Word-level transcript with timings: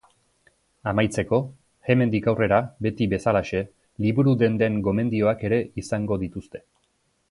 Amaitzeko, 0.91 1.39
hemendik 1.93 2.31
aurrera 2.33 2.61
beti 2.87 3.09
bezalaxe, 3.13 3.63
liburu-denden 4.07 4.85
gomendioak 4.91 5.49
ere 5.51 5.65
izango 5.85 6.23
dituzte. 6.27 6.69